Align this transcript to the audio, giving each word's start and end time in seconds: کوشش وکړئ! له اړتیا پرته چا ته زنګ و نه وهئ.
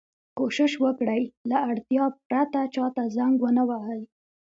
کوشش 0.37 0.71
وکړئ! 0.83 1.21
له 1.49 1.57
اړتیا 1.69 2.05
پرته 2.29 2.59
چا 2.75 2.85
ته 2.95 3.03
زنګ 3.15 3.35
و 3.41 3.45
نه 3.57 3.63
وهئ. 3.69 4.01